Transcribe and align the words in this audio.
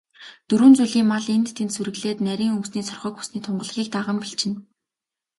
Дөрвөн 0.47 0.73
зүйлийн 0.77 1.07
мал 1.11 1.27
энд 1.35 1.49
тэнд 1.57 1.71
сүрэглээд, 1.73 2.19
нарийн 2.27 2.55
өвсний 2.59 2.85
соргог, 2.89 3.15
усны 3.21 3.39
тунгалгийг 3.45 3.87
даган 3.93 4.17
бэлчинэ. 4.21 4.55